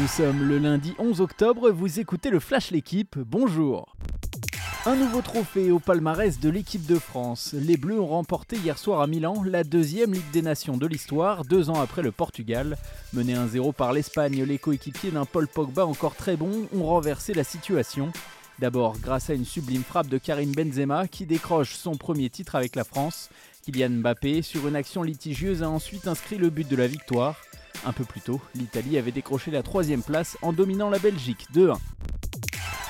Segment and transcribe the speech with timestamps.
[0.00, 3.96] Nous sommes le lundi 11 octobre, vous écoutez le Flash L'équipe, bonjour
[4.86, 7.52] un nouveau trophée au palmarès de l'équipe de France.
[7.52, 11.44] Les Bleus ont remporté hier soir à Milan la deuxième Ligue des Nations de l'histoire,
[11.44, 12.78] deux ans après le Portugal.
[13.12, 17.44] Menés 1-0 par l'Espagne, les coéquipiers d'un Paul Pogba encore très bon ont renversé la
[17.44, 18.12] situation.
[18.60, 22.74] D'abord grâce à une sublime frappe de Karim Benzema qui décroche son premier titre avec
[22.74, 23.28] la France.
[23.64, 27.36] Kylian Mbappé, sur une action litigieuse, a ensuite inscrit le but de la victoire.
[27.86, 31.78] Un peu plus tôt, l'Italie avait décroché la troisième place en dominant la Belgique 2-1.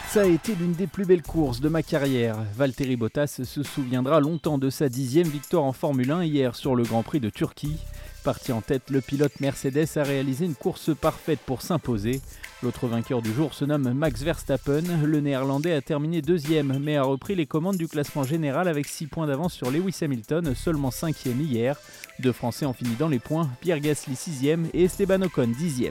[0.08, 2.38] Ça a été l'une des plus belles courses de ma carrière.
[2.56, 6.82] Valtteri Bottas se souviendra longtemps de sa dixième victoire en Formule 1 hier sur le
[6.84, 7.78] Grand Prix de Turquie.
[8.24, 12.22] Parti en tête, le pilote Mercedes a réalisé une course parfaite pour s'imposer.
[12.60, 14.82] L'autre vainqueur du jour se nomme Max Verstappen.
[15.04, 19.06] Le néerlandais a terminé deuxième, mais a repris les commandes du classement général avec 6
[19.06, 21.78] points d'avance sur Lewis Hamilton, seulement cinquième hier.
[22.18, 24.44] Deux Français ont fini dans les points, Pierre Gasly 6
[24.74, 25.82] et Esteban Ocon 10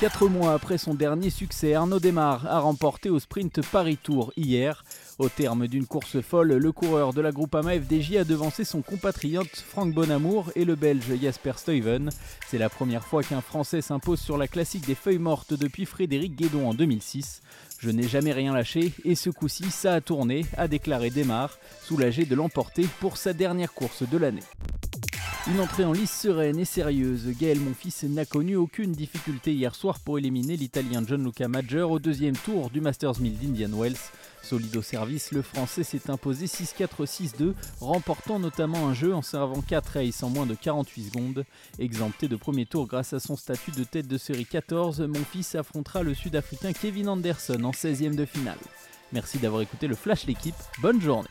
[0.00, 4.82] Quatre mois après son dernier succès, Arnaud Desmar a remporté au sprint Paris Tour hier.
[5.18, 9.54] Au terme d'une course folle, le coureur de la Groupama FDJ a devancé son compatriote
[9.54, 12.08] Franck Bonamour et le Belge Jasper Stuyven.
[12.48, 16.34] C'est la première fois qu'un Français s'impose sur la classique des feuilles mortes depuis Frédéric
[16.34, 17.42] Guédon en 2006.
[17.78, 22.24] Je n'ai jamais rien lâché et ce coup-ci ça a tourné, a déclaré Desmar, soulagé
[22.24, 24.44] de l'emporter pour sa dernière course de l'année.
[25.52, 27.26] Une entrée en lice sereine et sérieuse.
[27.36, 32.36] Gaël Monfils n'a connu aucune difficulté hier soir pour éliminer l'Italien Gianluca Major au deuxième
[32.36, 33.96] tour du Masters 1000 d'Indian Wells.
[34.42, 39.94] Solide au service, le Français s'est imposé 6-4-6-2, remportant notamment un jeu en servant 4
[39.94, 41.44] races en moins de 48 secondes.
[41.80, 46.04] Exempté de premier tour grâce à son statut de tête de série 14, Monfils affrontera
[46.04, 48.58] le Sud-Africain Kevin Anderson en 16e de finale.
[49.12, 51.28] Merci d'avoir écouté le Flash l'équipe, bonne journée